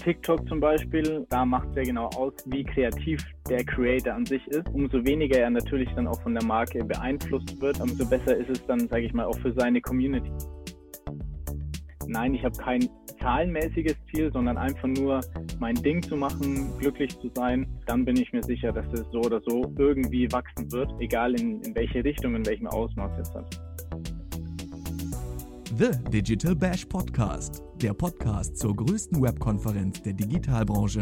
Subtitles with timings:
[0.00, 4.46] TikTok zum Beispiel, da macht es ja genau aus, wie kreativ der Creator an sich
[4.48, 4.66] ist.
[4.72, 8.66] Umso weniger er natürlich dann auch von der Marke beeinflusst wird, umso besser ist es
[8.66, 10.30] dann, sage ich mal, auch für seine Community.
[12.06, 12.88] Nein, ich habe kein
[13.20, 15.20] zahlenmäßiges Ziel, sondern einfach nur
[15.58, 17.66] mein Ding zu machen, glücklich zu sein.
[17.86, 21.60] Dann bin ich mir sicher, dass es so oder so irgendwie wachsen wird, egal in,
[21.62, 23.69] in welche Richtung, in welchem Ausmaß jetzt hat.
[25.78, 31.00] The Digital Bash Podcast, der Podcast zur größten Webkonferenz der Digitalbranche.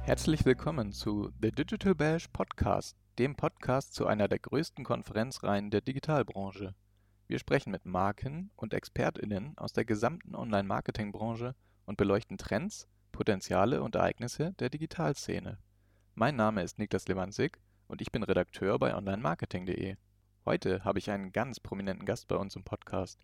[0.00, 5.82] Herzlich willkommen zu The Digital Bash Podcast, dem Podcast zu einer der größten Konferenzreihen der
[5.82, 6.74] Digitalbranche.
[7.26, 13.94] Wir sprechen mit Marken und ExpertInnen aus der gesamten Online-Marketing-Branche und beleuchten Trends, Potenziale und
[13.94, 15.58] Ereignisse der Digitalszene.
[16.14, 19.96] Mein Name ist Niklas Lewandzig und ich bin Redakteur bei onlinemarketing.de.
[20.48, 23.18] Heute habe ich einen ganz prominenten Gast bei uns im Podcast.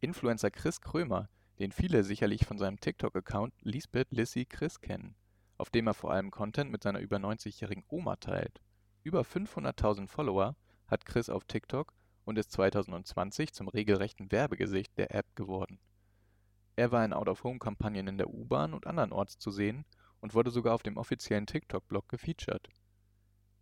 [0.00, 5.16] Influencer Chris Krömer, den viele sicherlich von seinem TikTok-Account Lisbeth Lissy Chris kennen,
[5.56, 8.60] auf dem er vor allem Content mit seiner über 90-jährigen Oma teilt.
[9.04, 10.54] Über 500.000 Follower
[10.86, 11.94] hat Chris auf TikTok
[12.26, 15.80] und ist 2020 zum regelrechten Werbegesicht der App geworden.
[16.76, 19.86] Er war in Out-of-Home-Kampagnen in der U-Bahn und andernorts zu sehen
[20.20, 22.68] und wurde sogar auf dem offiziellen TikTok-Blog gefeatured.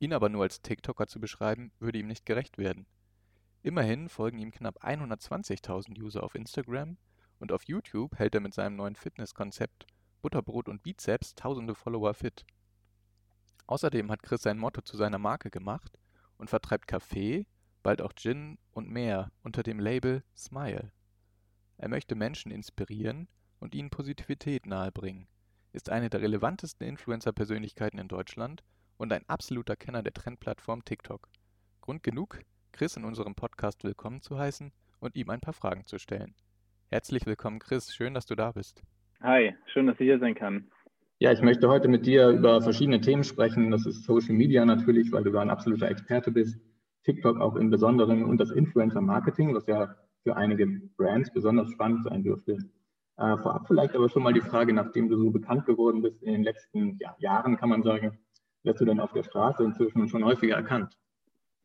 [0.00, 2.88] Ihn aber nur als TikToker zu beschreiben, würde ihm nicht gerecht werden.
[3.64, 6.98] Immerhin folgen ihm knapp 120.000 User auf Instagram
[7.38, 9.86] und auf YouTube hält er mit seinem neuen Fitnesskonzept
[10.20, 12.44] Butterbrot und Bizeps tausende Follower fit.
[13.66, 15.98] Außerdem hat Chris sein Motto zu seiner Marke gemacht
[16.36, 17.46] und vertreibt Kaffee,
[17.82, 20.92] bald auch Gin und mehr unter dem Label Smile.
[21.78, 23.28] Er möchte Menschen inspirieren
[23.60, 25.26] und ihnen Positivität nahebringen,
[25.72, 28.62] ist eine der relevantesten Influencer-Persönlichkeiten in Deutschland
[28.98, 31.30] und ein absoluter Kenner der Trendplattform TikTok.
[31.80, 32.40] Grund genug,
[32.74, 36.34] Chris in unserem Podcast willkommen zu heißen und ihm ein paar Fragen zu stellen.
[36.88, 37.94] Herzlich willkommen, Chris.
[37.94, 38.82] Schön, dass du da bist.
[39.22, 40.66] Hi, schön, dass ich hier sein kann.
[41.20, 43.70] Ja, ich möchte heute mit dir über verschiedene Themen sprechen.
[43.70, 46.58] Das ist Social Media natürlich, weil du da ein absoluter Experte bist.
[47.04, 49.94] TikTok auch im Besonderen und das Influencer-Marketing, was ja
[50.24, 50.66] für einige
[50.96, 52.58] Brands besonders spannend sein dürfte.
[53.18, 56.32] Äh, vorab vielleicht aber schon mal die Frage, nachdem du so bekannt geworden bist in
[56.32, 58.18] den letzten ja, Jahren, kann man sagen,
[58.64, 60.98] wirst du denn auf der Straße inzwischen schon häufiger erkannt?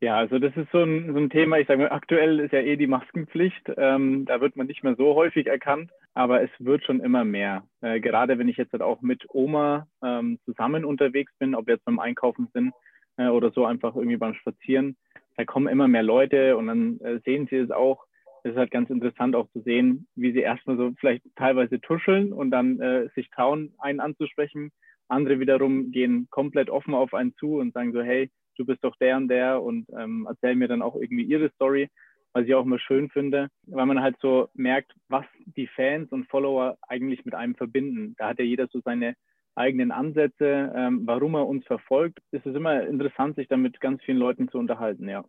[0.02, 2.60] Ja, also das ist so ein, so ein Thema, ich sage mal, aktuell ist ja
[2.60, 3.70] eh die Maskenpflicht.
[3.76, 7.64] Ähm, da wird man nicht mehr so häufig erkannt, aber es wird schon immer mehr.
[7.82, 11.74] Äh, gerade wenn ich jetzt halt auch mit Oma ähm, zusammen unterwegs bin, ob wir
[11.74, 12.72] jetzt beim Einkaufen sind
[13.18, 14.96] äh, oder so einfach irgendwie beim Spazieren,
[15.36, 18.06] da kommen immer mehr Leute und dann äh, sehen sie es auch.
[18.42, 22.32] Es ist halt ganz interessant auch zu sehen, wie sie erstmal so vielleicht teilweise tuscheln
[22.32, 24.70] und dann äh, sich trauen, einen anzusprechen.
[25.08, 28.94] Andere wiederum gehen komplett offen auf einen zu und sagen so, hey, du bist doch
[28.96, 31.88] der und der und ähm, erzählen mir dann auch irgendwie ihre Story,
[32.32, 35.24] was ich auch immer schön finde, weil man halt so merkt, was
[35.56, 38.14] die Fans und Follower eigentlich mit einem verbinden.
[38.18, 39.14] Da hat ja jeder so seine
[39.56, 42.18] eigenen Ansätze, ähm, warum er uns verfolgt.
[42.30, 45.24] Es ist immer interessant, sich dann mit ganz vielen Leuten zu unterhalten, ja.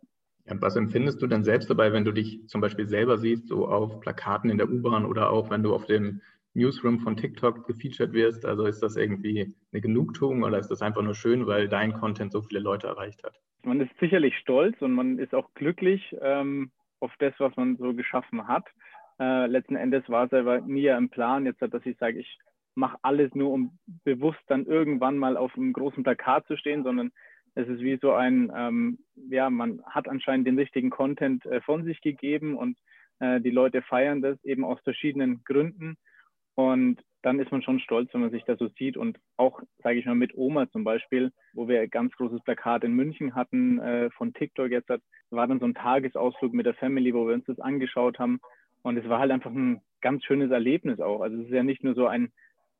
[0.46, 0.56] ja.
[0.60, 4.00] Was empfindest du denn selbst dabei, wenn du dich zum Beispiel selber siehst, so auf
[4.00, 6.20] Plakaten in der U-Bahn oder auch wenn du auf dem
[6.54, 8.44] Newsroom von TikTok gefeatured wirst?
[8.44, 12.32] Also ist das irgendwie eine Genugtuung oder ist das einfach nur schön, weil dein Content
[12.32, 13.40] so viele Leute erreicht hat?
[13.64, 16.70] Man ist sicherlich stolz und man ist auch glücklich ähm,
[17.00, 18.66] auf das, was man so geschaffen hat.
[19.20, 22.38] Äh, letzten Endes war es aber nie im Plan, jetzt, dass ich sage, ich
[22.74, 27.12] mache alles nur, um bewusst dann irgendwann mal auf einem großen Plakat zu stehen, sondern
[27.54, 31.84] es ist wie so ein, ähm, ja, man hat anscheinend den richtigen Content äh, von
[31.84, 32.78] sich gegeben und
[33.20, 35.96] äh, die Leute feiern das eben aus verschiedenen Gründen.
[36.54, 38.96] Und dann ist man schon stolz, wenn man sich da so sieht.
[38.96, 42.84] Und auch, sage ich mal, mit Oma zum Beispiel, wo wir ein ganz großes Plakat
[42.84, 44.90] in München hatten äh, von TikTok jetzt,
[45.30, 48.40] war dann so ein Tagesausflug mit der Family, wo wir uns das angeschaut haben.
[48.82, 51.20] Und es war halt einfach ein ganz schönes Erlebnis auch.
[51.20, 52.32] Also es ist ja nicht nur so ein,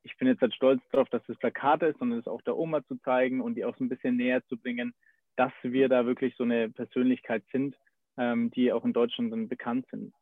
[0.03, 2.83] ich bin jetzt halt stolz darauf, dass das Plakat ist, sondern es auch der Oma
[2.85, 4.93] zu zeigen und die auch so ein bisschen näher zu bringen,
[5.37, 7.77] dass wir da wirklich so eine Persönlichkeit sind,
[8.17, 10.13] ähm, die auch in Deutschland dann bekannt sind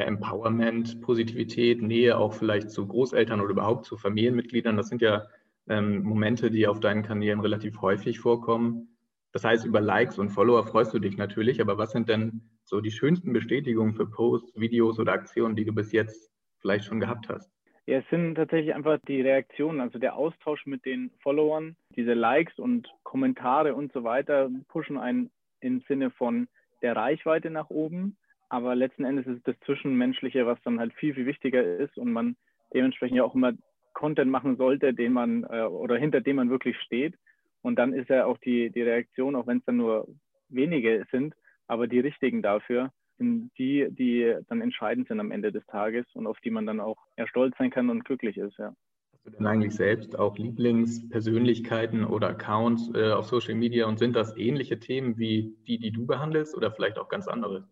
[0.00, 4.76] ja, Empowerment, Positivität, Nähe auch vielleicht zu Großeltern oder überhaupt zu Familienmitgliedern.
[4.76, 5.26] Das sind ja
[5.68, 8.96] ähm, Momente, die auf deinen Kanälen relativ häufig vorkommen.
[9.32, 12.80] Das heißt, über Likes und Follower freust du dich natürlich, aber was sind denn so
[12.80, 17.28] die schönsten Bestätigungen für Posts, Videos oder Aktionen, die du bis jetzt vielleicht schon gehabt
[17.28, 17.50] hast?
[17.86, 22.58] Ja, es sind tatsächlich einfach die Reaktionen, also der Austausch mit den Followern, diese Likes
[22.58, 25.30] und Kommentare und so weiter pushen einen
[25.60, 26.48] im Sinne von
[26.82, 28.16] der Reichweite nach oben
[28.50, 32.12] aber letzten Endes ist es das Zwischenmenschliche, was dann halt viel, viel wichtiger ist und
[32.12, 32.36] man
[32.74, 33.52] dementsprechend ja auch immer
[33.94, 37.14] Content machen sollte, den man äh, oder hinter dem man wirklich steht.
[37.62, 40.08] Und dann ist ja auch die, die Reaktion, auch wenn es dann nur
[40.48, 41.34] wenige sind,
[41.68, 46.26] aber die richtigen dafür, sind die, die dann entscheidend sind am Ende des Tages und
[46.26, 48.74] auf die man dann auch eher stolz sein kann und glücklich ist, ja.
[49.12, 54.16] Hast du denn eigentlich selbst auch Lieblingspersönlichkeiten oder Accounts äh, auf Social Media und sind
[54.16, 57.68] das ähnliche Themen wie die, die du behandelst oder vielleicht auch ganz andere?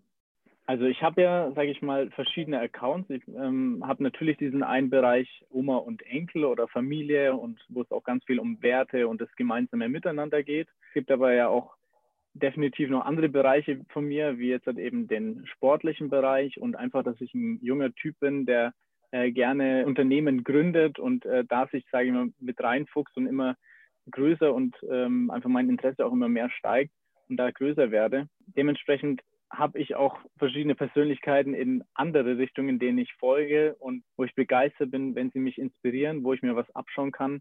[0.69, 3.09] Also ich habe ja, sage ich mal, verschiedene Accounts.
[3.09, 7.91] Ich ähm, habe natürlich diesen einen Bereich Oma und Enkel oder Familie und wo es
[7.91, 10.69] auch ganz viel um Werte und das gemeinsame Miteinander geht.
[10.88, 11.75] Es gibt aber ja auch
[12.35, 17.03] definitiv noch andere Bereiche von mir, wie jetzt halt eben den sportlichen Bereich und einfach,
[17.03, 18.75] dass ich ein junger Typ bin, der
[19.11, 23.56] äh, gerne Unternehmen gründet und äh, da sich, sage ich mal, mit reinfuchst und immer
[24.11, 26.93] größer und ähm, einfach mein Interesse auch immer mehr steigt
[27.31, 28.29] und da größer werde.
[28.55, 34.35] Dementsprechend habe ich auch verschiedene Persönlichkeiten in andere Richtungen, denen ich folge und wo ich
[34.35, 37.41] begeistert bin, wenn sie mich inspirieren, wo ich mir was abschauen kann,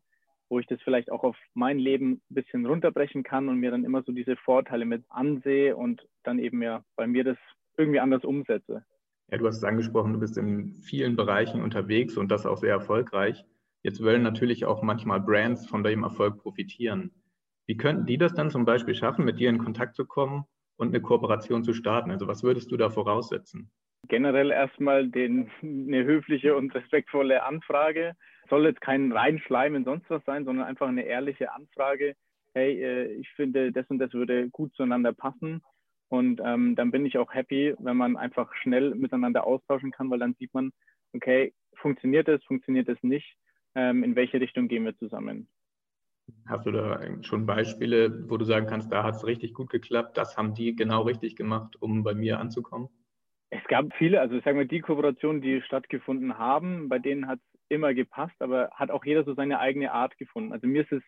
[0.50, 3.84] wo ich das vielleicht auch auf mein Leben ein bisschen runterbrechen kann und mir dann
[3.84, 7.38] immer so diese Vorteile mit ansehe und dann eben ja bei mir das
[7.78, 8.86] irgendwie anders umsetze.
[9.30, 12.72] Ja, du hast es angesprochen, du bist in vielen Bereichen unterwegs und das auch sehr
[12.72, 13.44] erfolgreich.
[13.84, 17.12] Jetzt wollen natürlich auch manchmal Brands von dem Erfolg profitieren.
[17.66, 20.46] Wie könnten die das dann zum Beispiel schaffen, mit dir in Kontakt zu kommen
[20.78, 22.12] und eine Kooperation zu starten?
[22.12, 23.70] Also was würdest du da voraussetzen?
[24.08, 28.14] Generell erstmal den, eine höfliche und respektvolle Anfrage.
[28.50, 32.16] Soll jetzt kein Reinschleim in sonst was sein, sondern einfach eine ehrliche Anfrage.
[32.54, 35.62] Hey, äh, ich finde, das und das würde gut zueinander passen.
[36.10, 40.20] Und ähm, dann bin ich auch happy, wenn man einfach schnell miteinander austauschen kann, weil
[40.20, 40.72] dann sieht man,
[41.14, 43.36] okay, funktioniert es, funktioniert es nicht,
[43.76, 45.50] ähm, in welche Richtung gehen wir zusammen.
[46.48, 50.18] Hast du da schon Beispiele, wo du sagen kannst, da hat es richtig gut geklappt,
[50.18, 52.90] das haben die genau richtig gemacht, um bei mir anzukommen?
[53.50, 57.60] Es gab viele, also sagen wir, die Kooperationen, die stattgefunden haben, bei denen hat es
[57.70, 60.52] immer gepasst, aber hat auch jeder so seine eigene Art gefunden.
[60.52, 61.04] Also mir ist es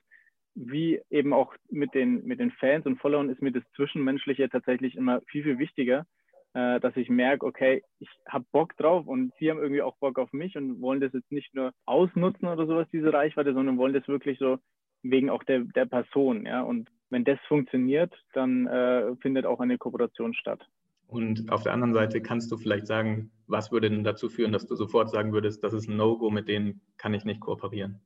[0.56, 4.96] wie eben auch mit den, mit den Fans und Followern ist mir das Zwischenmenschliche tatsächlich
[4.96, 6.06] immer viel, viel wichtiger,
[6.54, 10.20] äh, dass ich merke, okay, ich habe Bock drauf und sie haben irgendwie auch Bock
[10.20, 13.94] auf mich und wollen das jetzt nicht nur ausnutzen oder sowas, diese Reichweite, sondern wollen
[13.94, 14.58] das wirklich so
[15.04, 16.46] wegen auch der, der Person.
[16.46, 16.62] Ja?
[16.62, 20.66] Und wenn das funktioniert, dann äh, findet auch eine Kooperation statt.
[21.08, 24.68] Und auf der anderen Seite kannst du vielleicht sagen, was würde denn dazu führen, dass
[24.68, 28.00] du sofort sagen würdest, das ist ein No-Go, mit denen kann ich nicht kooperieren?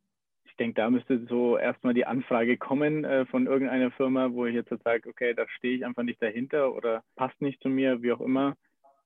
[0.45, 4.55] Ich denke, da müsste so erstmal die Anfrage kommen äh, von irgendeiner Firma, wo ich
[4.55, 8.13] jetzt sage, okay, da stehe ich einfach nicht dahinter oder passt nicht zu mir, wie
[8.13, 8.55] auch immer.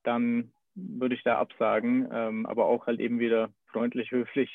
[0.04, 4.50] Dann würde ich da absagen, ähm, aber auch halt eben wieder freundlich, höflich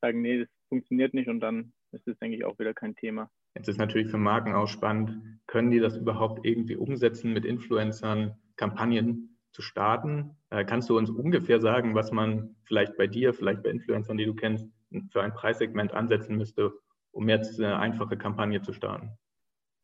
[0.00, 3.30] sagen, nee, das funktioniert nicht und dann ist das, denke ich, auch wieder kein Thema.
[3.54, 8.36] Jetzt ist natürlich für Marken auch spannend, können die das überhaupt irgendwie umsetzen, mit Influencern
[8.56, 10.36] Kampagnen zu starten?
[10.50, 14.26] Äh, kannst du uns ungefähr sagen, was man vielleicht bei dir, vielleicht bei Influencern, die
[14.26, 14.66] du kennst,
[15.10, 16.72] für ein Preissegment ansetzen müsste,
[17.12, 19.16] um jetzt eine einfache Kampagne zu starten?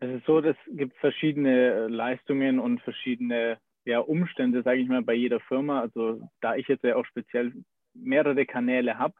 [0.00, 5.14] Es ist so, es gibt verschiedene Leistungen und verschiedene ja, Umstände, sage ich mal, bei
[5.14, 5.80] jeder Firma.
[5.80, 7.52] Also da ich jetzt ja auch speziell
[7.94, 9.14] mehrere Kanäle habe,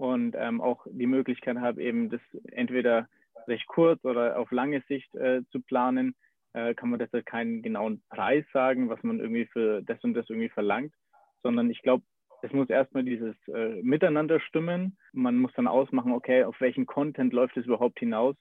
[0.00, 3.06] und ähm, auch die Möglichkeit habe, eben das entweder
[3.46, 6.14] recht kurz oder auf lange Sicht äh, zu planen,
[6.54, 10.28] äh, kann man deshalb keinen genauen Preis sagen, was man irgendwie für das und das
[10.30, 10.94] irgendwie verlangt,
[11.42, 12.02] sondern ich glaube,
[12.42, 14.96] es muss erstmal dieses äh, Miteinander stimmen.
[15.12, 18.36] Man muss dann ausmachen, okay, auf welchen Content läuft es überhaupt hinaus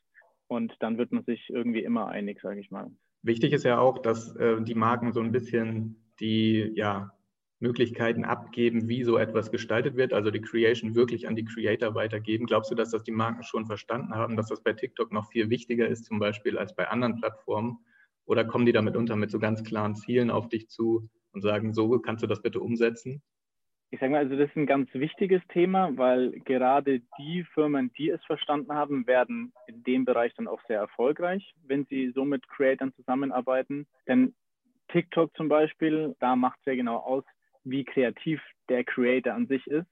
[0.48, 2.90] und dann wird man sich irgendwie immer einig, sage ich mal.
[3.22, 7.12] Wichtig ist ja auch, dass äh, die Marken so ein bisschen die ja,
[7.60, 12.46] Möglichkeiten abgeben, wie so etwas gestaltet wird, also die Creation wirklich an die Creator weitergeben.
[12.46, 15.50] Glaubst du, dass das die Marken schon verstanden haben, dass das bei TikTok noch viel
[15.50, 17.80] wichtiger ist, zum Beispiel als bei anderen Plattformen?
[18.26, 21.74] Oder kommen die damit unter mit so ganz klaren Zielen auf dich zu und sagen,
[21.74, 23.22] so kannst du das bitte umsetzen?
[23.92, 28.10] Ich sage mal, also das ist ein ganz wichtiges Thema, weil gerade die Firmen, die
[28.10, 32.48] es verstanden haben, werden in dem Bereich dann auch sehr erfolgreich, wenn sie so mit
[32.48, 33.88] Creators zusammenarbeiten.
[34.08, 34.36] Denn
[34.90, 37.24] TikTok zum Beispiel, da macht es ja genau aus,
[37.70, 39.88] wie kreativ der Creator an sich ist.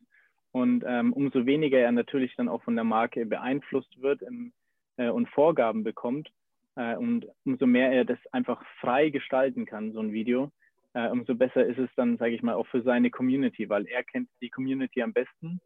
[0.51, 4.53] Und ähm, umso weniger er natürlich dann auch von der Marke beeinflusst wird im,
[4.97, 6.31] äh, und Vorgaben bekommt
[6.75, 10.51] äh, und umso mehr er das einfach frei gestalten kann, so ein Video,
[10.93, 14.03] äh, umso besser ist es dann, sage ich mal, auch für seine Community, weil er
[14.03, 15.59] kennt die Community am besten.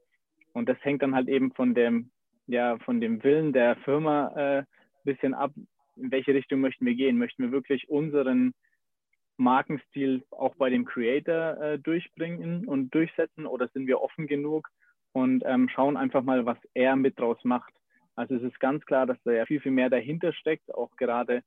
[0.53, 2.11] Und das hängt dann halt eben von dem,
[2.47, 4.63] ja, von dem Willen der Firma ein äh,
[5.05, 5.53] bisschen ab,
[5.95, 7.17] in welche Richtung möchten wir gehen.
[7.17, 8.53] Möchten wir wirklich unseren
[9.37, 14.69] Markenstil auch bei dem Creator äh, durchbringen und durchsetzen oder sind wir offen genug
[15.13, 17.73] und ähm, schauen einfach mal, was er mit draus macht.
[18.15, 20.73] Also es ist ganz klar, dass da ja viel, viel mehr dahinter steckt.
[20.73, 21.43] Auch gerade,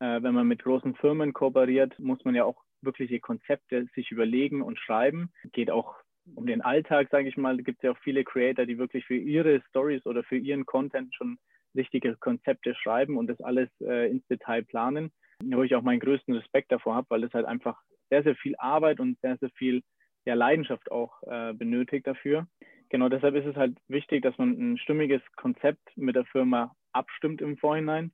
[0.00, 4.62] äh, wenn man mit großen Firmen kooperiert, muss man ja auch wirkliche Konzepte sich überlegen
[4.62, 5.30] und schreiben.
[5.52, 5.96] Geht auch
[6.34, 7.56] um den Alltag, sage ich mal.
[7.56, 10.66] Da gibt es ja auch viele Creator, die wirklich für ihre Stories oder für ihren
[10.66, 11.38] Content schon
[11.74, 15.10] richtige Konzepte schreiben und das alles äh, ins Detail planen
[15.42, 18.54] wo ich auch meinen größten Respekt davor habe, weil es halt einfach sehr, sehr viel
[18.58, 19.82] Arbeit und sehr, sehr viel
[20.24, 22.46] ja, Leidenschaft auch äh, benötigt dafür.
[22.88, 27.40] Genau deshalb ist es halt wichtig, dass man ein stimmiges Konzept mit der Firma abstimmt
[27.40, 28.12] im Vorhinein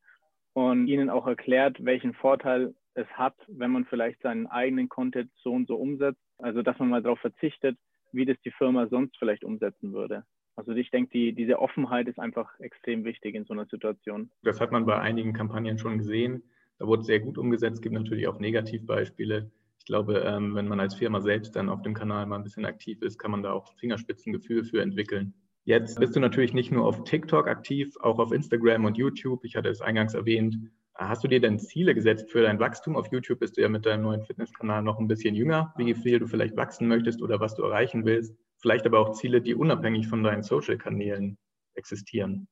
[0.55, 5.53] und ihnen auch erklärt, welchen Vorteil es hat, wenn man vielleicht seinen eigenen Content so
[5.53, 6.21] und so umsetzt.
[6.39, 7.79] Also dass man mal darauf verzichtet,
[8.13, 10.25] wie das die Firma sonst vielleicht umsetzen würde.
[10.57, 14.31] Also ich denke, die, diese Offenheit ist einfach extrem wichtig in so einer Situation.
[14.43, 16.43] Das hat man bei einigen Kampagnen schon gesehen.
[16.81, 17.77] Da wurde sehr gut umgesetzt.
[17.77, 19.51] Es gibt natürlich auch Negativbeispiele.
[19.79, 22.65] Ich glaube, ähm, wenn man als Firma selbst dann auf dem Kanal mal ein bisschen
[22.65, 25.35] aktiv ist, kann man da auch Fingerspitzengefühl für entwickeln.
[25.65, 29.45] Jetzt bist du natürlich nicht nur auf TikTok aktiv, auch auf Instagram und YouTube.
[29.45, 30.57] Ich hatte es eingangs erwähnt.
[30.95, 32.97] Hast du dir denn Ziele gesetzt für dein Wachstum?
[32.97, 36.19] Auf YouTube bist du ja mit deinem neuen Fitnesskanal noch ein bisschen jünger, wie viel
[36.19, 38.35] du vielleicht wachsen möchtest oder was du erreichen willst.
[38.57, 41.37] Vielleicht aber auch Ziele, die unabhängig von deinen Social-Kanälen
[41.75, 42.49] existieren.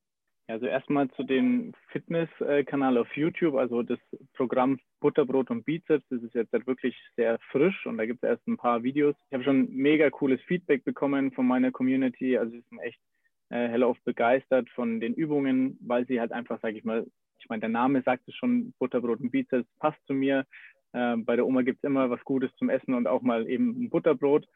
[0.49, 3.99] Also erstmal zu dem Fitness-Kanal auf YouTube, also das
[4.33, 8.31] Programm Butterbrot und Bizeps, das ist jetzt halt wirklich sehr frisch und da gibt es
[8.31, 9.14] erst ein paar Videos.
[9.28, 12.99] Ich habe schon mega cooles Feedback bekommen von meiner Community, also sie sind echt
[13.50, 17.07] äh, hellauf begeistert von den Übungen, weil sie halt einfach, sage ich mal,
[17.38, 20.47] ich meine, der Name sagt es schon, Butterbrot und Bizeps passt zu mir.
[20.95, 23.85] Äh, bei der Oma gibt es immer was Gutes zum Essen und auch mal eben
[23.85, 24.47] ein Butterbrot.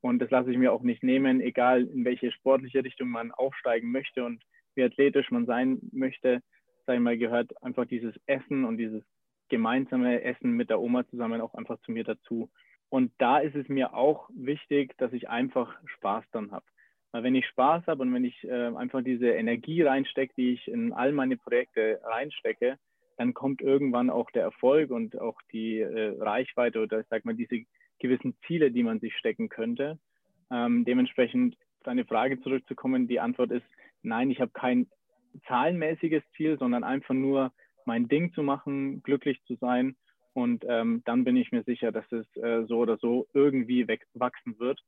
[0.00, 3.90] Und das lasse ich mir auch nicht nehmen, egal in welche sportliche Richtung man aufsteigen
[3.90, 4.42] möchte und
[4.74, 6.40] wie athletisch man sein möchte.
[6.86, 9.02] Sag ich mal, gehört einfach dieses Essen und dieses
[9.48, 12.50] gemeinsame Essen mit der Oma zusammen auch einfach zu mir dazu.
[12.88, 16.64] Und da ist es mir auch wichtig, dass ich einfach Spaß dann habe.
[17.12, 20.68] Weil wenn ich Spaß habe und wenn ich äh, einfach diese Energie reinstecke, die ich
[20.68, 22.78] in all meine Projekte reinstecke,
[23.16, 27.34] dann kommt irgendwann auch der Erfolg und auch die äh, Reichweite oder ich sag mal
[27.34, 27.64] diese
[27.98, 29.98] gewissen Ziele, die man sich stecken könnte.
[30.50, 33.66] Ähm, dementsprechend deine Frage zurückzukommen, die Antwort ist
[34.02, 34.88] nein, ich habe kein
[35.46, 37.52] zahlenmäßiges Ziel, sondern einfach nur
[37.84, 39.96] mein Ding zu machen, glücklich zu sein
[40.32, 44.58] und ähm, dann bin ich mir sicher, dass es äh, so oder so irgendwie wachsen
[44.58, 44.80] wird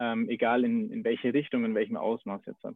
[0.00, 2.74] ähm, egal in, in welche Richtung, in welchem Ausmaß jetzt hat.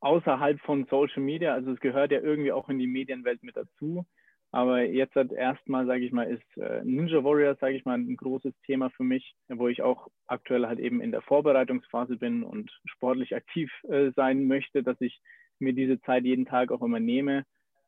[0.00, 4.04] Außerhalb von Social Media, also es gehört ja irgendwie auch in die Medienwelt mit dazu.
[4.50, 8.16] Aber jetzt hat erstmal, sage ich mal, ist äh, Ninja Warrior, sage ich mal, ein
[8.16, 12.70] großes Thema für mich, wo ich auch aktuell halt eben in der Vorbereitungsphase bin und
[12.86, 15.20] sportlich aktiv äh, sein möchte, dass ich
[15.58, 17.44] mir diese Zeit jeden Tag auch immer nehme.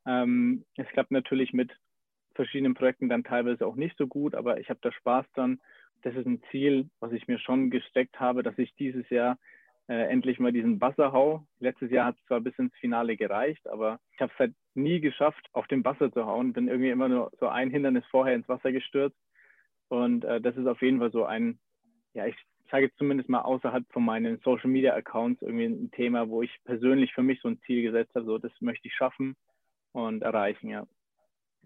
[0.06, 1.72] Ähm, es klappt natürlich mit
[2.34, 5.60] verschiedenen Projekten dann teilweise auch nicht so gut, aber ich habe da Spaß dann
[6.02, 9.38] das ist ein Ziel, was ich mir schon gesteckt habe, dass ich dieses Jahr
[9.90, 11.44] äh, endlich mal diesen Wasser hau.
[11.58, 15.00] Letztes Jahr hat es zwar bis ins Finale gereicht, aber ich habe es halt nie
[15.00, 16.52] geschafft, auf dem Wasser zu hauen.
[16.52, 19.18] Bin irgendwie immer nur so ein Hindernis vorher ins Wasser gestürzt.
[19.88, 21.58] Und äh, das ist auf jeden Fall so ein,
[22.14, 22.36] ja, ich
[22.70, 26.56] sage jetzt zumindest mal außerhalb von meinen Social Media Accounts irgendwie ein Thema, wo ich
[26.64, 29.34] persönlich für mich so ein Ziel gesetzt habe, so das möchte ich schaffen
[29.90, 30.86] und erreichen, ja.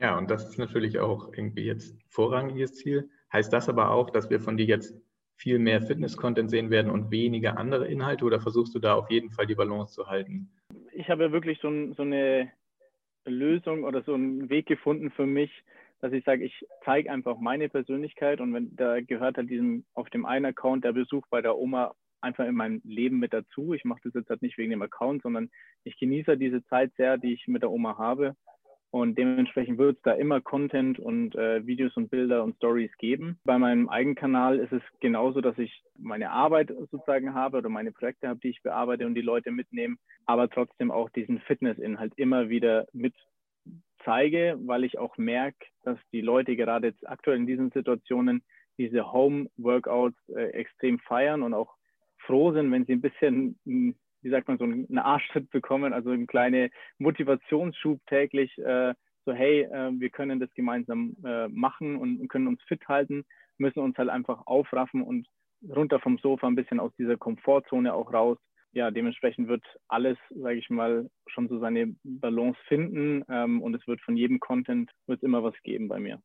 [0.00, 3.10] Ja, und das ist natürlich auch irgendwie jetzt vorrangiges Ziel.
[3.30, 4.98] Heißt das aber auch, dass wir von dir jetzt
[5.36, 9.30] viel mehr Fitness-Content sehen werden und weniger andere Inhalte oder versuchst du da auf jeden
[9.30, 10.48] Fall die Balance zu halten?
[10.92, 12.50] Ich habe ja wirklich so, so eine
[13.24, 15.50] Lösung oder so einen Weg gefunden für mich,
[16.00, 20.10] dass ich sage, ich zeige einfach meine Persönlichkeit und wenn da gehört halt diesem auf
[20.10, 23.74] dem einen Account der Besuch bei der Oma einfach in meinem Leben mit dazu.
[23.74, 25.50] Ich mache das jetzt halt nicht wegen dem Account, sondern
[25.84, 28.34] ich genieße diese Zeit sehr, die ich mit der Oma habe
[28.94, 33.40] und dementsprechend wird es da immer Content und äh, Videos und Bilder und Stories geben.
[33.42, 38.28] Bei meinem Eigenkanal ist es genauso, dass ich meine Arbeit sozusagen habe oder meine Projekte
[38.28, 39.96] habe, die ich bearbeite und die Leute mitnehme,
[40.26, 43.14] aber trotzdem auch diesen Fitnessinhalt immer wieder mit
[44.04, 48.44] zeige, weil ich auch merke, dass die Leute gerade jetzt aktuell in diesen Situationen
[48.78, 51.74] diese Home-Workouts äh, extrem feiern und auch
[52.18, 53.58] froh sind, wenn sie ein bisschen
[54.24, 58.94] wie sagt man, so einen Arschtritt bekommen, also einen kleinen Motivationsschub täglich, äh,
[59.26, 63.24] so hey, äh, wir können das gemeinsam äh, machen und können uns fit halten,
[63.58, 65.26] müssen uns halt einfach aufraffen und
[65.68, 68.38] runter vom Sofa ein bisschen aus dieser Komfortzone auch raus.
[68.72, 73.86] Ja, dementsprechend wird alles, sage ich mal, schon so seine Balance finden ähm, und es
[73.86, 76.20] wird von jedem Content wird immer was geben bei mir.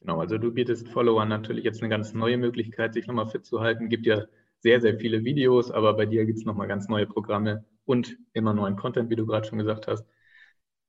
[0.00, 3.60] Genau, also du bietest Followern natürlich jetzt eine ganz neue Möglichkeit, sich nochmal fit zu
[3.60, 3.88] halten.
[3.88, 4.24] Gibt ja
[4.64, 8.54] sehr, sehr viele Videos, aber bei dir gibt es nochmal ganz neue Programme und immer
[8.54, 10.08] neuen Content, wie du gerade schon gesagt hast.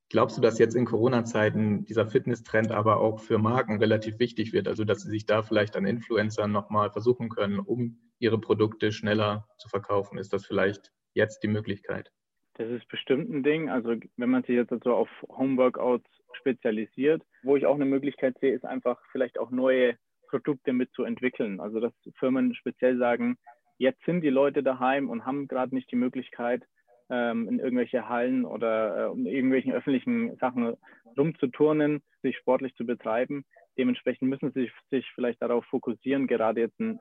[0.10, 4.70] Glaubst du, dass jetzt in Corona-Zeiten dieser Fitness-Trend aber auch für Marken relativ wichtig wird?
[4.70, 9.46] Also, dass sie sich da vielleicht an Influencern nochmal versuchen können, um ihre Produkte schneller
[9.58, 10.20] zu verkaufen?
[10.20, 12.14] Ist das vielleicht jetzt die Möglichkeit?
[12.54, 13.70] Das ist bestimmt ein Ding.
[13.70, 18.54] Also, wenn man sich jetzt so auf Homeworkouts spezialisiert, wo ich auch eine Möglichkeit sehe,
[18.54, 19.98] ist einfach vielleicht auch neue
[20.30, 21.60] Produkte mitzuentwickeln.
[21.60, 23.38] Also, dass Firmen speziell sagen,
[23.78, 26.64] jetzt sind die Leute daheim und haben gerade nicht die Möglichkeit,
[27.10, 30.76] ähm, in irgendwelche Hallen oder äh, um irgendwelchen öffentlichen Sachen
[31.18, 33.46] rumzuturnen, sich sportlich zu betreiben.
[33.78, 37.00] Dementsprechend müssen sie sich, sich vielleicht darauf fokussieren, gerade jetzt ein,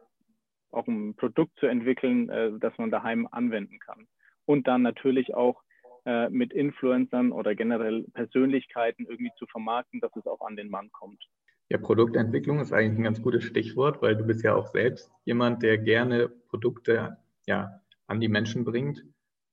[0.70, 4.06] auch ein Produkt zu entwickeln, äh, das man daheim anwenden kann.
[4.44, 5.62] Und dann natürlich auch
[6.04, 10.90] äh, mit Influencern oder generell Persönlichkeiten irgendwie zu vermarkten, dass es auch an den Mann
[10.92, 11.24] kommt.
[11.70, 15.62] Ja, Produktentwicklung ist eigentlich ein ganz gutes Stichwort, weil du bist ja auch selbst jemand,
[15.62, 17.16] der gerne Produkte
[17.46, 19.04] ja, an die Menschen bringt.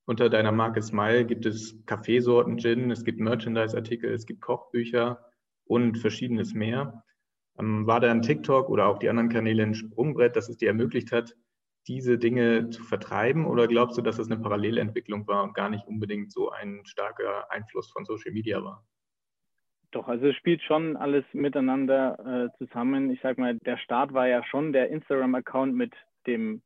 [0.04, 5.30] Unter deiner Marke Smile gibt es Kaffeesorten, Gin, es gibt Merchandise-Artikel, es gibt Kochbücher
[5.64, 7.04] und verschiedenes mehr.
[7.58, 11.12] Ähm, war da TikTok oder auch die anderen Kanäle ein Sprungbrett, das es dir ermöglicht
[11.12, 11.36] hat,
[11.86, 13.46] diese Dinge zu vertreiben?
[13.46, 17.50] Oder glaubst du, dass es eine Parallelentwicklung war und gar nicht unbedingt so ein starker
[17.50, 18.84] Einfluss von Social Media war?
[19.92, 23.10] Doch, also es spielt schon alles miteinander äh, zusammen.
[23.10, 25.92] Ich sag mal, der Start war ja schon der Instagram-Account mit
[26.26, 26.62] dem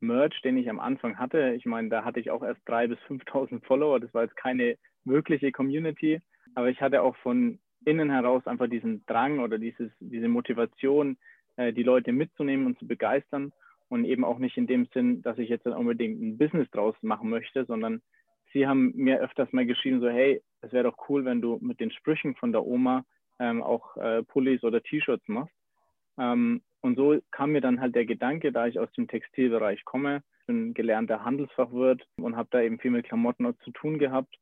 [0.00, 1.54] Merch, den ich am Anfang hatte.
[1.56, 3.98] Ich meine, da hatte ich auch erst 3.000 bis 5.000 Follower.
[3.98, 6.20] Das war jetzt keine wirkliche Community.
[6.54, 11.16] Aber ich hatte auch von innen heraus einfach diesen Drang oder dieses, diese Motivation,
[11.56, 13.52] äh, die Leute mitzunehmen und zu begeistern.
[13.88, 17.28] Und eben auch nicht in dem Sinn, dass ich jetzt unbedingt ein Business draus machen
[17.28, 18.02] möchte, sondern
[18.52, 21.80] sie haben mir öfters mal geschrieben, so, hey, es wäre doch cool, wenn du mit
[21.80, 23.04] den Sprüchen von der Oma
[23.38, 25.54] ähm, auch äh, Pullis oder T-Shirts machst.
[26.18, 30.22] Ähm, und so kam mir dann halt der Gedanke, da ich aus dem Textilbereich komme,
[30.46, 34.34] bin gelernter Handelsfachwirt und habe da eben viel mit Klamotten zu tun gehabt.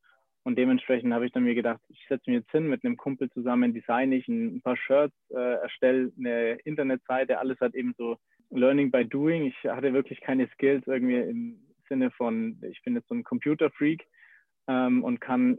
[0.44, 3.28] Und dementsprechend habe ich dann mir gedacht, ich setze mich jetzt hin mit einem Kumpel
[3.30, 8.16] zusammen, design ich ein paar Shirts, äh, erstelle eine Internetseite, alles hat eben so
[8.50, 9.46] Learning by Doing.
[9.46, 14.06] Ich hatte wirklich keine Skills irgendwie im Sinne von, ich bin jetzt so ein Computerfreak
[14.68, 15.58] ähm, und kann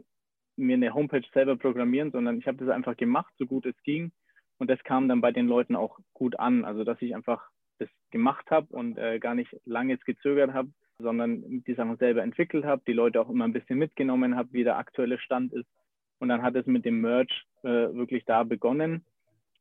[0.56, 4.12] mir eine Homepage selber programmieren, sondern ich habe das einfach gemacht, so gut es ging
[4.58, 6.64] und das kam dann bei den Leuten auch gut an.
[6.64, 10.70] Also, dass ich einfach das gemacht habe und äh, gar nicht lange jetzt gezögert habe,
[10.98, 14.64] sondern die Sachen selber entwickelt habe, die Leute auch immer ein bisschen mitgenommen habe, wie
[14.64, 15.68] der aktuelle Stand ist.
[16.18, 19.04] Und dann hat es mit dem Merch äh, wirklich da begonnen.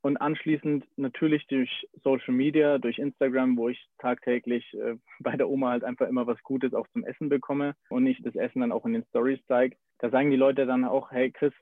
[0.02, 5.72] Und anschließend natürlich durch Social Media, durch Instagram, wo ich tagtäglich äh, bei der Oma
[5.72, 8.86] halt einfach immer was Gutes auch zum Essen bekomme und ich das Essen dann auch
[8.86, 9.76] in den Stories zeige.
[10.00, 11.54] Da sagen die Leute dann auch, hey Chris,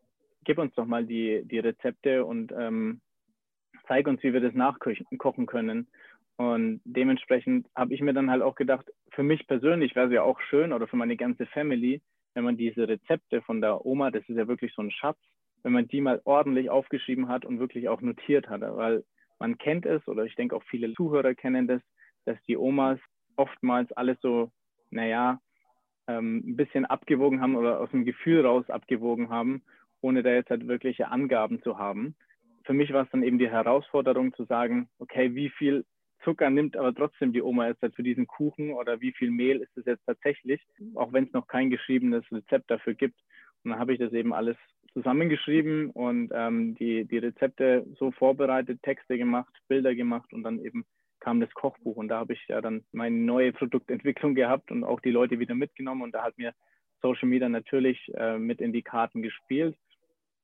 [0.43, 3.01] gib uns doch mal die, die Rezepte und ähm,
[3.87, 5.87] zeig uns, wie wir das nachkochen können.
[6.37, 10.23] Und dementsprechend habe ich mir dann halt auch gedacht, für mich persönlich wäre es ja
[10.23, 12.01] auch schön oder für meine ganze Family,
[12.33, 15.17] wenn man diese Rezepte von der Oma, das ist ja wirklich so ein Schatz,
[15.65, 18.61] wenn man die mal ordentlich aufgeschrieben hat und wirklich auch notiert hat.
[18.61, 19.03] Weil
[19.39, 21.81] man kennt es oder ich denke auch viele Zuhörer kennen das,
[22.25, 22.99] dass die Omas
[23.35, 24.51] oftmals alles so,
[24.91, 25.41] naja,
[26.07, 29.63] ähm, ein bisschen abgewogen haben oder aus dem Gefühl raus abgewogen haben,
[30.01, 32.15] ohne da jetzt halt wirkliche Angaben zu haben
[32.65, 35.85] für mich war es dann eben die Herausforderung zu sagen, okay, wie viel
[36.23, 39.77] Zucker nimmt aber trotzdem die Oma jetzt für diesen Kuchen oder wie viel Mehl ist
[39.77, 40.59] es jetzt tatsächlich,
[40.95, 43.19] auch wenn es noch kein geschriebenes Rezept dafür gibt.
[43.63, 44.57] Und dann habe ich das eben alles
[44.95, 50.85] zusammengeschrieben und ähm, die, die Rezepte so vorbereitet, Texte gemacht, Bilder gemacht und dann eben
[51.19, 55.01] kam das Kochbuch und da habe ich ja dann meine neue Produktentwicklung gehabt und auch
[55.01, 56.53] die Leute wieder mitgenommen und da hat mir
[57.01, 59.75] Social Media natürlich äh, mit in die Karten gespielt,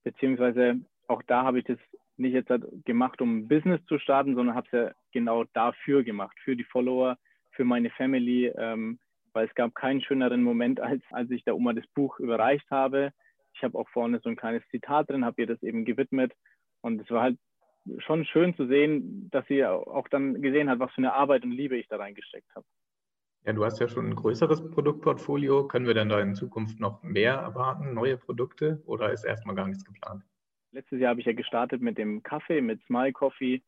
[0.04, 1.78] beziehungsweise auch da habe ich das
[2.18, 6.38] nicht jetzt halt gemacht, um Business zu starten, sondern habe es ja genau dafür gemacht,
[6.44, 7.18] für die Follower,
[7.52, 9.00] für meine Family, ähm,
[9.34, 13.14] weil es gab keinen schöneren Moment, als als ich der Oma das Buch überreicht habe.
[13.54, 16.34] Ich habe auch vorne so ein kleines Zitat drin, habe ihr das eben gewidmet
[16.82, 17.38] und es war halt
[18.00, 21.52] schon schön zu sehen, dass sie auch dann gesehen hat, was für eine Arbeit und
[21.52, 22.66] Liebe ich da reingesteckt habe.
[23.44, 25.68] Ja, du hast ja schon ein größeres Produktportfolio.
[25.68, 29.68] Können wir denn da in Zukunft noch mehr erwarten, neue Produkte oder ist erstmal gar
[29.68, 30.24] nichts geplant?
[30.72, 33.64] Letztes Jahr habe ich ja gestartet mit dem Kaffee, mit Smile Coffee.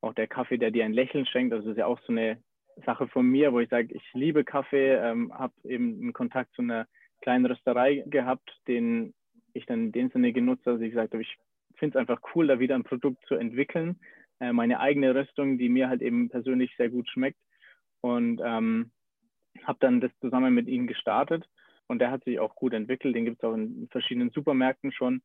[0.00, 1.52] Auch der Kaffee, der dir ein Lächeln schenkt.
[1.52, 2.42] Das ist ja auch so eine
[2.84, 6.62] Sache von mir, wo ich sage, ich liebe Kaffee, ähm, habe eben einen Kontakt zu
[6.62, 6.88] einer
[7.24, 9.14] kleinen Rösterei gehabt, den
[9.54, 11.36] ich dann in dem Sinne genutzt habe, dass ich gesagt habe, ich
[11.76, 13.98] finde es einfach cool, da wieder ein Produkt zu entwickeln.
[14.40, 17.38] Äh, meine eigene Röstung, die mir halt eben persönlich sehr gut schmeckt.
[18.02, 18.90] Und ähm,
[19.62, 21.48] habe dann das zusammen mit ihm gestartet.
[21.86, 23.16] Und der hat sich auch gut entwickelt.
[23.16, 25.22] Den gibt es auch in verschiedenen Supermärkten schon.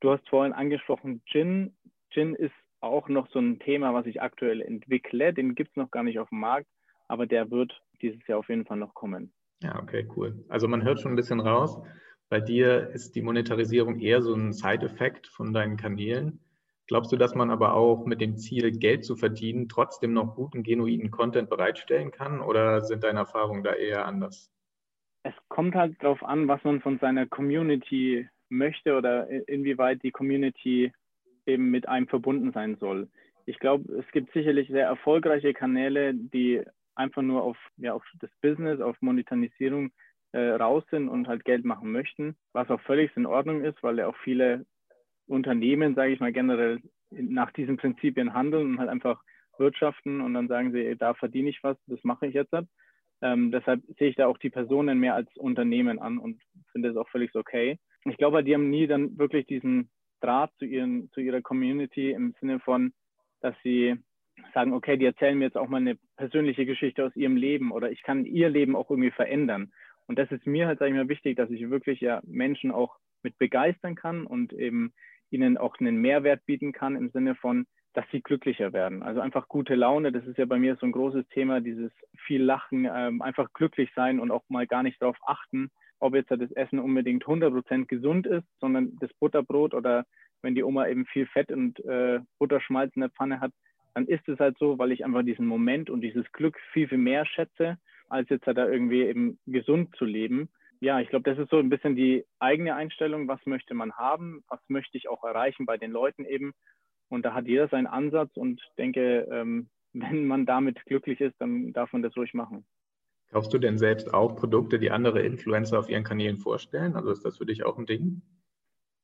[0.00, 1.74] Du hast vorhin angesprochen, Gin.
[2.10, 5.34] Gin ist auch noch so ein Thema, was ich aktuell entwickle.
[5.34, 6.68] Den gibt es noch gar nicht auf dem Markt,
[7.08, 9.32] aber der wird dieses Jahr auf jeden Fall noch kommen.
[9.62, 10.44] Ja, okay, cool.
[10.48, 11.80] Also man hört schon ein bisschen raus.
[12.28, 16.40] Bei dir ist die Monetarisierung eher so ein Side-Effekt von deinen Kanälen.
[16.88, 20.64] Glaubst du, dass man aber auch mit dem Ziel, Geld zu verdienen, trotzdem noch guten,
[20.64, 22.40] genuinen Content bereitstellen kann?
[22.40, 24.50] Oder sind deine Erfahrungen da eher anders?
[25.22, 30.92] Es kommt halt darauf an, was man von seiner Community möchte oder inwieweit die Community
[31.46, 33.08] eben mit einem verbunden sein soll.
[33.46, 36.62] Ich glaube, es gibt sicherlich sehr erfolgreiche Kanäle, die
[36.94, 39.90] einfach nur auf, ja, auf das Business, auf Monetarisierung
[40.32, 43.98] äh, raus sind und halt Geld machen möchten, was auch völlig in Ordnung ist, weil
[43.98, 44.66] ja auch viele
[45.26, 49.22] Unternehmen, sage ich mal, generell nach diesen Prinzipien handeln und halt einfach
[49.58, 52.54] wirtschaften und dann sagen sie, da verdiene ich was, das mache ich jetzt.
[53.20, 56.40] Ähm, deshalb sehe ich da auch die Personen mehr als Unternehmen an und
[56.72, 57.78] finde es auch völlig okay.
[58.04, 62.34] Ich glaube, die haben nie dann wirklich diesen Draht zu, ihren, zu ihrer Community im
[62.40, 62.92] Sinne von,
[63.40, 63.96] dass sie
[64.52, 67.90] sagen, okay, die erzählen mir jetzt auch mal eine persönliche Geschichte aus ihrem Leben oder
[67.90, 69.72] ich kann ihr Leben auch irgendwie verändern.
[70.06, 72.96] Und das ist mir halt, sage ich mal, wichtig, dass ich wirklich ja Menschen auch
[73.22, 74.92] mit begeistern kann und eben
[75.30, 79.02] ihnen auch einen Mehrwert bieten kann im Sinne von, dass sie glücklicher werden.
[79.02, 81.92] Also einfach gute Laune, das ist ja bei mir so ein großes Thema, dieses
[82.26, 86.30] viel Lachen, ähm, einfach glücklich sein und auch mal gar nicht darauf achten, ob jetzt
[86.30, 90.04] das Essen unbedingt 100% gesund ist, sondern das Butterbrot oder
[90.42, 93.52] wenn die Oma eben viel Fett und äh, Butterschmalz in der Pfanne hat,
[93.94, 96.98] dann ist es halt so, weil ich einfach diesen Moment und dieses Glück viel, viel
[96.98, 97.78] mehr schätze,
[98.08, 100.48] als jetzt halt da irgendwie eben gesund zu leben.
[100.80, 104.42] Ja, ich glaube, das ist so ein bisschen die eigene Einstellung, was möchte man haben,
[104.48, 106.52] was möchte ich auch erreichen bei den Leuten eben.
[107.08, 111.72] Und da hat jeder seinen Ansatz und denke, ähm, wenn man damit glücklich ist, dann
[111.72, 112.64] darf man das ruhig machen.
[113.30, 116.96] Kaufst du denn selbst auch Produkte, die andere Influencer auf ihren Kanälen vorstellen?
[116.96, 118.20] Also ist das für dich auch ein Ding?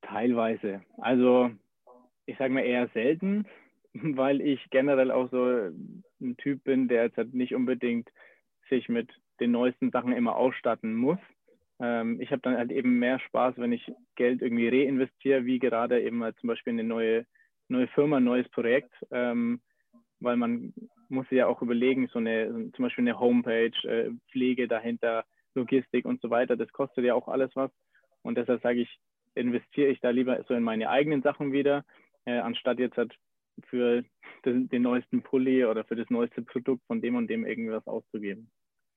[0.03, 0.83] Teilweise.
[0.98, 1.51] Also
[2.27, 3.46] ich sage mal eher selten,
[4.16, 5.44] weil ich generell auch so
[6.20, 8.09] ein Typ bin, der jetzt halt nicht unbedingt
[8.68, 11.18] sich mit den neuesten Sachen immer ausstatten muss.
[11.81, 16.03] Ähm, ich habe dann halt eben mehr Spaß, wenn ich Geld irgendwie reinvestiere, wie gerade
[16.03, 17.27] eben halt zum Beispiel in eine neue,
[17.68, 19.61] neue Firma, ein neues Projekt, ähm,
[20.20, 20.74] weil man
[21.09, 25.24] muss ja auch überlegen, so eine, zum Beispiel eine Homepage, äh, Pflege dahinter,
[25.55, 27.70] Logistik und so weiter, das kostet ja auch alles was.
[28.22, 28.98] Und deshalb sage ich,
[29.35, 31.85] investiere ich da lieber so in meine eigenen Sachen wieder,
[32.24, 33.14] äh, anstatt jetzt halt
[33.66, 34.04] für
[34.44, 38.50] den, neuesten Pulli oder für das neueste Produkt von dem und dem irgendwas auszugeben.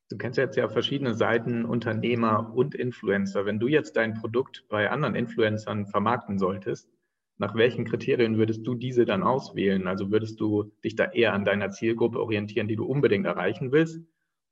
[0.10, 3.46] Du kennst jetzt ja verschiedene Seiten, Unternehmer und Influencer.
[3.46, 6.90] Wenn du jetzt dein Produkt bei anderen Influencern vermarkten solltest,
[7.38, 9.88] nach welchen Kriterien würdest du diese dann auswählen?
[9.88, 14.00] Also würdest du dich da eher an deiner Zielgruppe orientieren, die du unbedingt erreichen willst?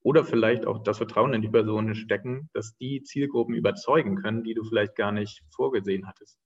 [0.02, 4.54] Oder vielleicht auch das Vertrauen in die Personen stecken, dass die Zielgruppen überzeugen können, die
[4.54, 6.40] du vielleicht gar nicht vorgesehen hattest?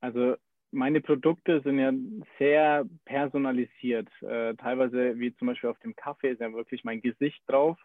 [0.00, 0.34] Also
[0.72, 1.92] meine Produkte sind ja
[2.38, 4.08] sehr personalisiert.
[4.22, 7.78] Äh, teilweise, wie zum Beispiel auf dem Kaffee, ist ja wirklich mein Gesicht drauf.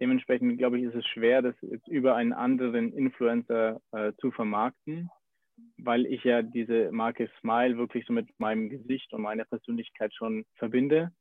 [0.00, 5.10] Dementsprechend, glaube ich, ist es schwer, das jetzt über einen anderen Influencer äh, zu vermarkten
[5.78, 10.44] weil ich ja diese Marke Smile wirklich so mit meinem Gesicht und meiner Persönlichkeit schon
[10.56, 11.12] verbinde.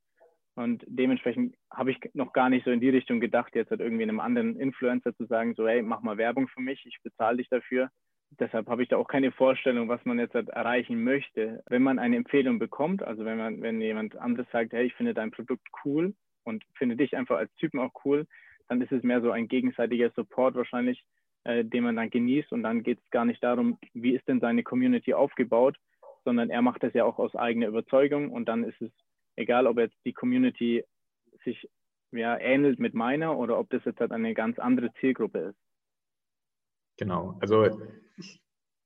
[0.55, 4.03] Und dementsprechend habe ich noch gar nicht so in die Richtung gedacht, jetzt halt irgendwie
[4.03, 7.49] einem anderen Influencer zu sagen, so, hey, mach mal Werbung für mich, ich bezahle dich
[7.49, 7.89] dafür.
[8.31, 11.63] Deshalb habe ich da auch keine Vorstellung, was man jetzt halt erreichen möchte.
[11.67, 15.13] Wenn man eine Empfehlung bekommt, also wenn man, wenn jemand anderes sagt, hey, ich finde
[15.13, 16.13] dein Produkt cool
[16.43, 18.27] und finde dich einfach als Typen auch cool,
[18.67, 21.03] dann ist es mehr so ein gegenseitiger Support wahrscheinlich,
[21.45, 22.51] äh, den man dann genießt.
[22.51, 25.77] Und dann geht es gar nicht darum, wie ist denn seine Community aufgebaut,
[26.25, 28.31] sondern er macht das ja auch aus eigener Überzeugung.
[28.31, 28.91] Und dann ist es
[29.35, 30.83] egal, ob jetzt die Community
[31.43, 31.69] sich
[32.11, 35.57] ja, ähnelt mit meiner oder ob das jetzt halt eine ganz andere Zielgruppe ist.
[36.97, 37.79] Genau, also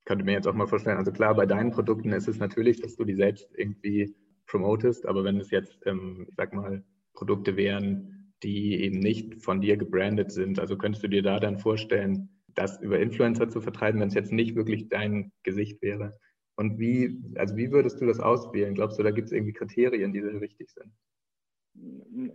[0.06, 2.96] könnte mir jetzt auch mal vorstellen, also klar, bei deinen Produkten ist es natürlich, dass
[2.96, 4.16] du die selbst irgendwie
[4.48, 6.84] promotest, aber wenn es jetzt, ähm, ich sag mal,
[7.14, 11.60] Produkte wären, die eben nicht von dir gebrandet sind, also könntest du dir da dann
[11.60, 16.18] vorstellen, das über Influencer zu vertreiben, wenn es jetzt nicht wirklich dein Gesicht wäre?
[16.56, 18.76] Und wie, also wie würdest du das auswählen?
[18.76, 20.92] Glaubst du, da gibt es irgendwie Kriterien, die sehr wichtig sind?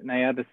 [0.02, 0.46] Naja, das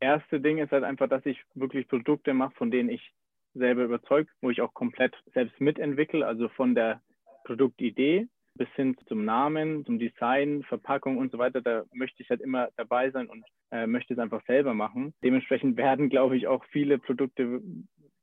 [0.00, 3.12] erste Ding ist halt einfach, dass ich wirklich Produkte mache, von denen ich
[3.54, 7.00] selber überzeugt, wo ich auch komplett selbst mitentwickle, also von der
[7.44, 11.60] Produktidee bis hin zum Namen, zum Design, Verpackung und so weiter.
[11.62, 15.14] Da möchte ich halt immer dabei sein und äh, möchte es einfach selber machen.
[15.24, 17.62] Dementsprechend werden, glaube ich, auch viele Produkte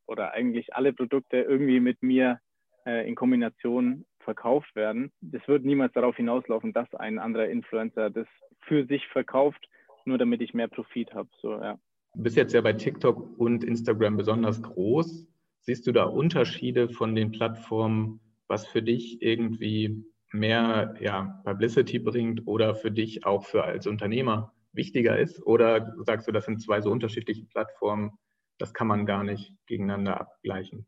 [0.05, 2.39] oder eigentlich alle Produkte irgendwie mit mir
[2.85, 5.11] äh, in Kombination verkauft werden.
[5.21, 8.27] Das wird niemals darauf hinauslaufen, dass ein anderer Influencer das
[8.61, 9.67] für sich verkauft,
[10.05, 11.29] nur damit ich mehr Profit habe.
[11.41, 11.77] So, ja.
[12.19, 15.25] Du bist jetzt ja bei TikTok und Instagram besonders groß.
[15.61, 20.03] Siehst du da Unterschiede von den Plattformen, was für dich irgendwie
[20.33, 25.41] mehr ja, Publicity bringt oder für dich auch für als Unternehmer wichtiger ist?
[25.47, 28.11] Oder sagst du, das sind zwei so unterschiedliche Plattformen,
[28.57, 30.85] das kann man gar nicht gegeneinander abgleichen.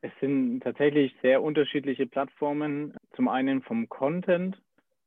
[0.00, 2.94] Es sind tatsächlich sehr unterschiedliche Plattformen.
[3.16, 4.62] Zum einen vom Content.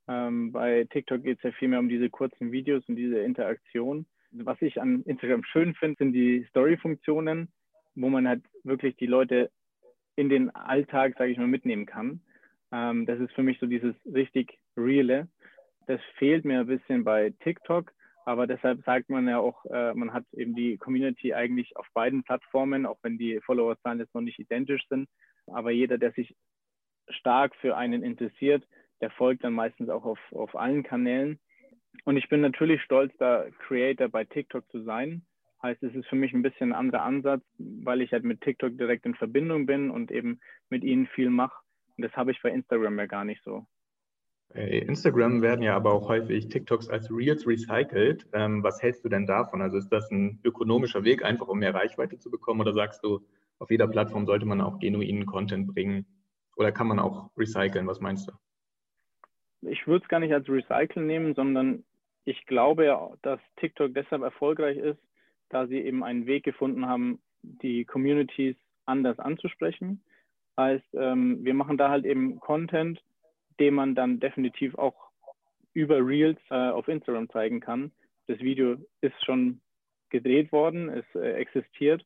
[0.10, 4.06] Ähm, bei TikTok geht es ja viel mehr um diese kurzen Videos und diese Interaktion.
[4.32, 7.52] Was ich an Instagram schön finde, sind die Story-Funktionen,
[7.96, 9.52] wo man halt wirklich die Leute
[10.16, 12.22] in den Alltag, sage ich mal, mitnehmen kann.
[12.72, 15.28] Ähm, das ist für mich so dieses richtig Reale.
[15.88, 17.92] Das fehlt mir ein bisschen bei TikTok,
[18.24, 22.24] Aber deshalb sagt man ja auch, äh, man hat eben die Community eigentlich auf beiden
[22.24, 25.10] Plattformen, auch wenn die Followerzahlen jetzt noch nicht identisch sind.
[25.48, 26.36] Aber jeder, der sich
[27.10, 28.64] stark für einen interessiert,
[29.02, 31.40] der folgt dann meistens auch auf, auf allen Kanälen.
[32.06, 35.24] Und ich bin natürlich stolz, da Creator bei TikTok zu sein.
[35.62, 38.78] Heißt, es ist für mich ein bisschen ein anderer Ansatz, weil ich halt mit TikTok
[38.78, 41.56] direkt in Verbindung bin und eben mit ihnen viel mache.
[41.98, 43.68] Und das habe ich bei Instagram ja gar nicht so.
[44.54, 48.28] Bei Instagram werden ja aber auch häufig TikToks als Reels recycelt.
[48.34, 49.62] Ähm, was hältst du denn davon?
[49.62, 52.60] Also ist das ein ökonomischer Weg, einfach um mehr Reichweite zu bekommen?
[52.62, 53.22] Oder sagst du,
[53.60, 56.06] auf jeder Plattform sollte man auch genuinen Content bringen?
[56.58, 57.88] Oder kann man auch recyceln?
[57.88, 58.34] Was meinst du?
[59.62, 61.84] Ich würde es gar nicht als Recyceln nehmen, sondern
[62.26, 65.00] ich glaube ja, dass TikTok deshalb erfolgreich ist,
[65.50, 70.04] da sie eben einen Weg gefunden haben, die Communities anders anzusprechen.
[70.58, 73.02] Heißt, ähm, wir machen da halt eben Content,
[73.60, 75.12] den man dann definitiv auch
[75.74, 77.92] über Reels äh, auf Instagram zeigen kann.
[78.28, 79.62] Das Video ist schon
[80.10, 82.06] gedreht worden, es äh, existiert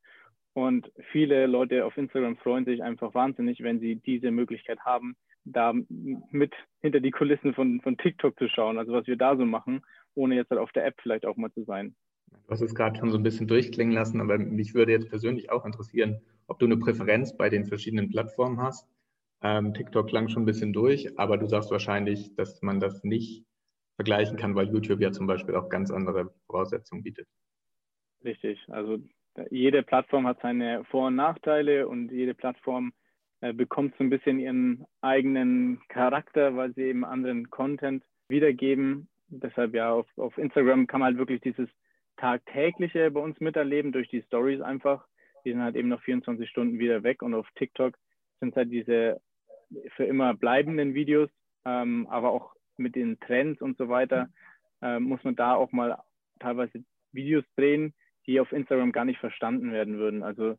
[0.54, 5.74] und viele Leute auf Instagram freuen sich einfach wahnsinnig, wenn sie diese Möglichkeit haben, da
[5.88, 9.82] mit hinter die Kulissen von, von TikTok zu schauen, also was wir da so machen,
[10.16, 11.96] ohne jetzt halt auf der App vielleicht auch mal zu sein.
[12.32, 15.52] Du hast es gerade schon so ein bisschen durchklingen lassen, aber mich würde jetzt persönlich
[15.52, 18.88] auch interessieren, ob du eine Präferenz bei den verschiedenen Plattformen hast.
[19.42, 23.46] Ähm, TikTok klang schon ein bisschen durch, aber du sagst wahrscheinlich, dass man das nicht
[23.96, 27.28] vergleichen kann, weil YouTube ja zum Beispiel auch ganz andere Voraussetzungen bietet.
[28.24, 28.98] Richtig, also
[29.52, 32.94] jede Plattform hat seine Vor- und Nachteile und jede Plattform
[33.54, 39.08] bekommt so ein bisschen ihren eigenen Charakter, weil sie eben anderen Content wiedergeben.
[39.28, 41.70] Deshalb ja, auf, auf Instagram kann man halt wirklich dieses
[42.18, 45.06] tagtägliche bei uns miterleben durch die Stories einfach.
[45.44, 47.96] Die sind halt eben noch 24 Stunden wieder weg und auf TikTok
[48.40, 49.22] sind halt diese
[49.96, 51.30] für immer bleibenden Videos,
[51.66, 54.30] ähm, aber auch mit den Trends und so weiter
[54.82, 55.98] äh, muss man da auch mal
[56.40, 57.94] teilweise Videos drehen,
[58.28, 60.24] die auf Instagram gar nicht verstanden werden würden.
[60.24, 60.58] Also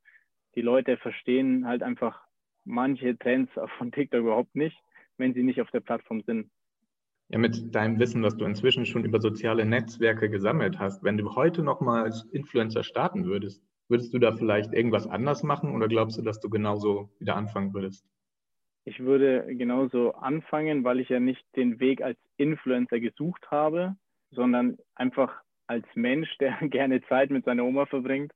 [0.55, 2.26] die Leute verstehen halt einfach
[2.66, 4.76] manche Trends von TikTok überhaupt nicht,
[5.16, 6.50] wenn sie nicht auf der Plattform sind.
[7.29, 11.35] Ja, mit deinem Wissen, was du inzwischen schon über soziale Netzwerke gesammelt hast, wenn du
[11.35, 16.18] heute nochmal als Influencer starten würdest, würdest du da vielleicht irgendwas anders machen oder glaubst
[16.18, 18.07] du, dass du genauso wieder anfangen würdest?
[18.85, 23.96] Ich würde genauso anfangen, weil ich ja nicht den Weg als Influencer gesucht habe,
[24.31, 28.33] sondern einfach als Mensch, der gerne Zeit mit seiner Oma verbringt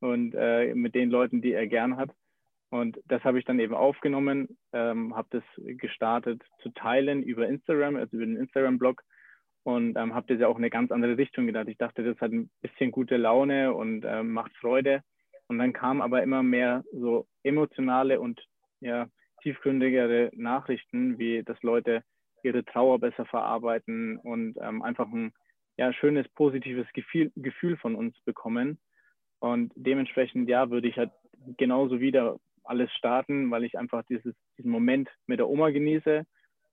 [0.00, 2.10] und äh, mit den Leuten, die er gern hat.
[2.72, 5.42] Und das habe ich dann eben aufgenommen, ähm, habe das
[5.76, 9.02] gestartet zu teilen über Instagram, also über den Instagram-Blog
[9.62, 11.68] und ähm, habe das ja auch in eine ganz andere Richtung gedacht.
[11.68, 15.02] Ich dachte, das hat ein bisschen gute Laune und ähm, macht Freude.
[15.48, 18.40] Und dann kamen aber immer mehr so emotionale und
[18.80, 19.06] ja,
[19.42, 22.02] tiefgründigere Nachrichten, wie dass Leute
[22.42, 25.34] ihre Trauer besser verarbeiten und ähm, einfach ein
[25.76, 28.78] ja, schönes, positives Gefühl, Gefühl von uns bekommen.
[29.40, 31.10] Und dementsprechend, ja, würde ich halt
[31.58, 36.24] genauso wieder alles starten, weil ich einfach dieses, diesen Moment mit der Oma genieße.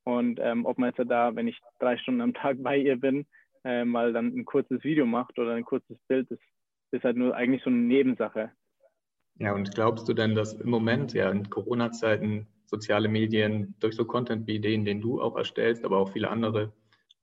[0.04, 3.26] Und ähm, ob man jetzt da, wenn ich drei Stunden am Tag bei ihr bin,
[3.64, 6.40] äh, mal dann ein kurzes Video macht oder ein kurzes Bild, das
[6.92, 8.52] ist halt nur eigentlich so eine Nebensache.
[9.36, 14.06] Ja, und glaubst du denn, dass im Moment ja in Corona-Zeiten soziale Medien durch so
[14.06, 16.74] Content wie den, den du auch erstellst, aber auch viele andere,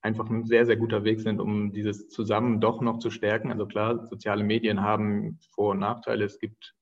[0.01, 3.51] einfach ein sehr, sehr guter Weg sind, um dieses Zusammen doch noch zu stärken?
[3.51, 6.25] Also klar, soziale Medien haben Vor- und Nachteile.
[6.25, 6.75] Es gibt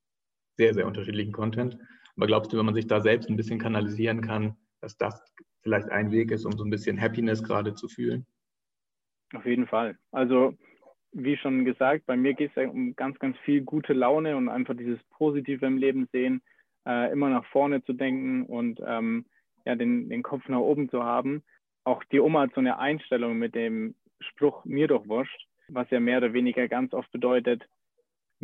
[0.58, 1.78] sehr, sehr unterschiedlichen Content.
[2.16, 5.24] Aber glaubst du, wenn man sich da selbst ein bisschen kanalisieren kann, dass das
[5.62, 8.26] vielleicht ein Weg ist, um so ein bisschen Happiness gerade zu fühlen?
[9.34, 9.98] Auf jeden Fall.
[10.12, 10.54] Also
[11.12, 14.50] wie schon gesagt, bei mir geht es ja um ganz, ganz viel gute Laune und
[14.50, 16.42] einfach dieses Positive im Leben sehen,
[16.86, 19.26] äh, immer nach vorne zu denken und ähm,
[19.66, 21.42] ja, den, den Kopf nach oben zu haben.
[21.86, 26.00] Auch die Oma hat so eine Einstellung mit dem Spruch mir doch wurscht, was ja
[26.00, 27.66] mehr oder weniger ganz oft bedeutet,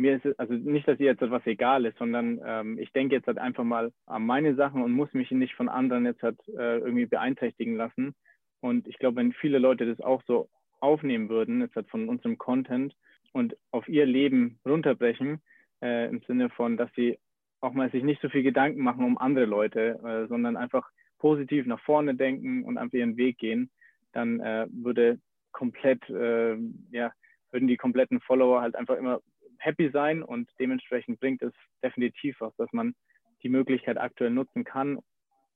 [0.02, 3.14] mir ist es, also nicht, dass ihr jetzt etwas egal ist, sondern ähm, ich denke
[3.14, 6.38] jetzt halt einfach mal an meine Sachen und muss mich nicht von anderen jetzt halt
[6.48, 8.14] äh, irgendwie beeinträchtigen lassen.
[8.60, 10.48] Und ich glaube, wenn viele Leute das auch so
[10.80, 12.94] aufnehmen würden, jetzt halt von unserem Content
[13.32, 15.40] und auf ihr Leben runterbrechen,
[15.80, 17.18] äh, im Sinne von, dass sie
[17.60, 21.66] auch mal sich nicht so viel Gedanken machen um andere Leute, äh, sondern einfach positiv
[21.66, 23.70] nach vorne denken und einfach ihren Weg gehen,
[24.12, 25.20] dann äh, würde
[25.52, 26.56] komplett, äh,
[26.90, 27.12] ja,
[27.52, 29.20] würden die kompletten Follower halt einfach immer
[29.62, 32.94] happy sein und dementsprechend bringt es definitiv was, dass man
[33.42, 34.98] die Möglichkeit aktuell nutzen kann,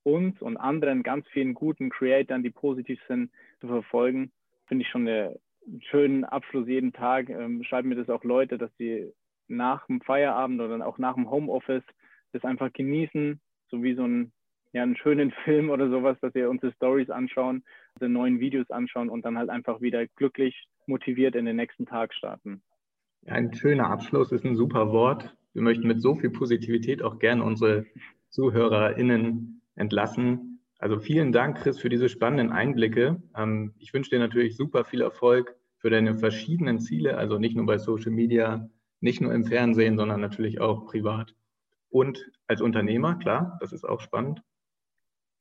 [0.03, 4.31] uns und anderen ganz vielen guten Creatoren, die positiv sind, zu verfolgen.
[4.67, 5.37] Finde ich schon einen
[5.89, 7.29] schönen Abschluss jeden Tag.
[7.29, 9.11] Ähm, schreiben mir das auch Leute, dass sie
[9.47, 11.83] nach dem Feierabend oder auch nach dem Homeoffice
[12.31, 13.39] das einfach genießen,
[13.69, 14.31] so wie so ein,
[14.73, 17.63] ja, einen schönen Film oder sowas, dass wir unsere Stories anschauen,
[17.95, 22.13] unsere neuen Videos anschauen und dann halt einfach wieder glücklich motiviert in den nächsten Tag
[22.13, 22.61] starten.
[23.25, 25.35] Ein schöner Abschluss ist ein super Wort.
[25.53, 27.85] Wir möchten mit so viel Positivität auch gerne unsere
[28.29, 30.61] ZuhörerInnen entlassen.
[30.79, 33.21] Also vielen Dank, Chris, für diese spannenden Einblicke.
[33.35, 37.65] Ähm, ich wünsche dir natürlich super viel Erfolg für deine verschiedenen Ziele, also nicht nur
[37.65, 41.33] bei Social Media, nicht nur im Fernsehen, sondern natürlich auch privat
[41.89, 44.41] und als Unternehmer, klar, das ist auch spannend.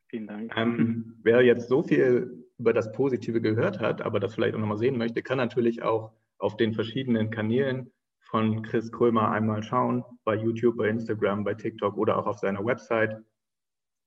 [0.09, 0.57] Vielen Dank.
[0.57, 4.79] Ähm, wer jetzt so viel über das Positive gehört hat, aber das vielleicht auch nochmal
[4.79, 10.35] sehen möchte, kann natürlich auch auf den verschiedenen Kanälen von Chris Krömer einmal schauen, bei
[10.35, 13.17] YouTube, bei Instagram, bei TikTok oder auch auf seiner Website.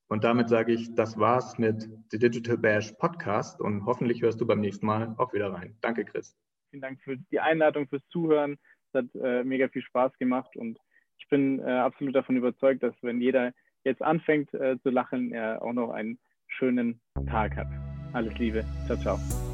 [0.10, 4.48] Und damit sage ich, das war's mit The Digital Bash Podcast und hoffentlich hörst du
[4.48, 5.78] beim nächsten Mal auch wieder rein.
[5.82, 6.36] Danke, Chris.
[6.72, 8.58] Vielen Dank für die Einladung, fürs Zuhören.
[8.92, 10.80] Es hat äh, mega viel Spaß gemacht und
[11.18, 15.62] ich bin äh, absolut davon überzeugt, dass wenn jeder jetzt anfängt äh, zu lachen, er
[15.62, 17.68] auch noch einen schönen Tag hat.
[18.14, 18.66] Alles Liebe.
[18.88, 19.49] Ciao, ciao.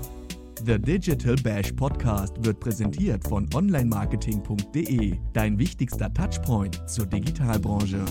[0.63, 8.03] The Digital Bash Podcast wird präsentiert von onlinemarketing.de, dein wichtigster Touchpoint zur Digitalbranche.